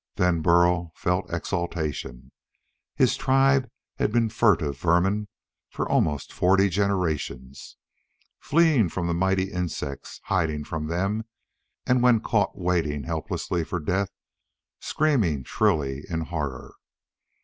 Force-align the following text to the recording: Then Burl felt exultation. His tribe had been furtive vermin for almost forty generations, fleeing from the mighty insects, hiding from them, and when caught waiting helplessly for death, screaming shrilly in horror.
Then 0.15 0.41
Burl 0.41 0.91
felt 0.95 1.31
exultation. 1.31 2.31
His 2.95 3.15
tribe 3.15 3.69
had 3.97 4.11
been 4.11 4.29
furtive 4.29 4.79
vermin 4.79 5.27
for 5.69 5.87
almost 5.87 6.33
forty 6.33 6.69
generations, 6.69 7.77
fleeing 8.39 8.89
from 8.89 9.05
the 9.05 9.13
mighty 9.13 9.51
insects, 9.51 10.19
hiding 10.23 10.63
from 10.63 10.87
them, 10.87 11.25
and 11.85 12.01
when 12.01 12.19
caught 12.19 12.57
waiting 12.57 13.03
helplessly 13.03 13.63
for 13.63 13.79
death, 13.79 14.09
screaming 14.79 15.43
shrilly 15.43 16.03
in 16.09 16.21
horror. 16.21 16.73